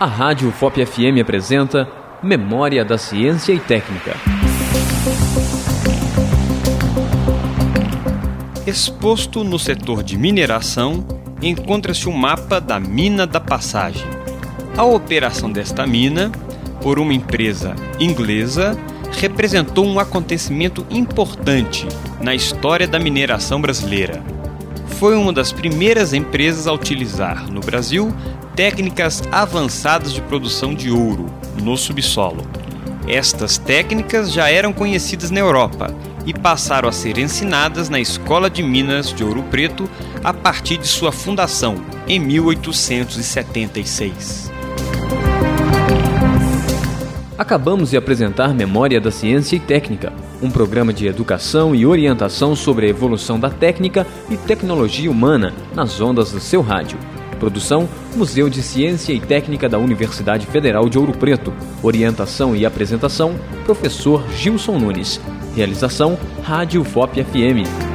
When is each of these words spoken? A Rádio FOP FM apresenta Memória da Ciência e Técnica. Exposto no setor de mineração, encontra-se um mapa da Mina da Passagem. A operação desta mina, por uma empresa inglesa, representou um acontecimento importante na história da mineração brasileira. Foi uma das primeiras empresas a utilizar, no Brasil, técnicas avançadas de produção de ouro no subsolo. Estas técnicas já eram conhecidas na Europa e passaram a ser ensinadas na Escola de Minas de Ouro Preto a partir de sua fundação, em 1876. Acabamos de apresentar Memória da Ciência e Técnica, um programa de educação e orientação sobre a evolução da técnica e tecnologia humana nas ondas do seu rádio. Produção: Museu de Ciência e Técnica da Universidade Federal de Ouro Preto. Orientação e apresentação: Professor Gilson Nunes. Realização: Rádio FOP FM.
A 0.00 0.06
Rádio 0.06 0.52
FOP 0.52 0.86
FM 0.86 1.20
apresenta 1.20 1.88
Memória 2.22 2.84
da 2.84 2.96
Ciência 2.96 3.52
e 3.52 3.58
Técnica. 3.58 4.14
Exposto 8.64 9.42
no 9.42 9.58
setor 9.58 10.04
de 10.04 10.16
mineração, 10.16 11.04
encontra-se 11.42 12.08
um 12.08 12.12
mapa 12.12 12.60
da 12.60 12.78
Mina 12.78 13.26
da 13.26 13.40
Passagem. 13.40 14.06
A 14.76 14.84
operação 14.84 15.50
desta 15.50 15.84
mina, 15.84 16.30
por 16.80 17.00
uma 17.00 17.12
empresa 17.12 17.74
inglesa, 17.98 18.78
representou 19.18 19.84
um 19.84 19.98
acontecimento 19.98 20.86
importante 20.90 21.88
na 22.20 22.36
história 22.36 22.86
da 22.86 23.00
mineração 23.00 23.60
brasileira. 23.60 24.22
Foi 24.98 25.16
uma 25.16 25.32
das 25.32 25.52
primeiras 25.52 26.12
empresas 26.12 26.68
a 26.68 26.72
utilizar, 26.72 27.50
no 27.50 27.60
Brasil, 27.60 28.12
técnicas 28.58 29.22
avançadas 29.30 30.12
de 30.12 30.20
produção 30.20 30.74
de 30.74 30.90
ouro 30.90 31.26
no 31.62 31.76
subsolo. 31.76 32.44
Estas 33.06 33.56
técnicas 33.56 34.32
já 34.32 34.50
eram 34.50 34.72
conhecidas 34.72 35.30
na 35.30 35.38
Europa 35.38 35.94
e 36.26 36.34
passaram 36.34 36.88
a 36.88 36.92
ser 36.92 37.18
ensinadas 37.18 37.88
na 37.88 38.00
Escola 38.00 38.50
de 38.50 38.64
Minas 38.64 39.14
de 39.14 39.22
Ouro 39.22 39.44
Preto 39.44 39.88
a 40.24 40.34
partir 40.34 40.76
de 40.76 40.88
sua 40.88 41.12
fundação, 41.12 41.76
em 42.08 42.18
1876. 42.18 44.50
Acabamos 47.38 47.90
de 47.90 47.96
apresentar 47.96 48.52
Memória 48.52 49.00
da 49.00 49.12
Ciência 49.12 49.54
e 49.54 49.60
Técnica, 49.60 50.12
um 50.42 50.50
programa 50.50 50.92
de 50.92 51.06
educação 51.06 51.76
e 51.76 51.86
orientação 51.86 52.56
sobre 52.56 52.86
a 52.86 52.88
evolução 52.88 53.38
da 53.38 53.50
técnica 53.50 54.04
e 54.28 54.36
tecnologia 54.36 55.08
humana 55.08 55.54
nas 55.72 56.00
ondas 56.00 56.32
do 56.32 56.40
seu 56.40 56.60
rádio. 56.60 56.98
Produção: 57.38 57.88
Museu 58.14 58.50
de 58.50 58.62
Ciência 58.62 59.12
e 59.12 59.20
Técnica 59.20 59.68
da 59.68 59.78
Universidade 59.78 60.46
Federal 60.46 60.88
de 60.88 60.98
Ouro 60.98 61.12
Preto. 61.12 61.52
Orientação 61.82 62.54
e 62.54 62.66
apresentação: 62.66 63.34
Professor 63.64 64.22
Gilson 64.36 64.78
Nunes. 64.78 65.20
Realização: 65.54 66.18
Rádio 66.42 66.84
FOP 66.84 67.24
FM. 67.24 67.87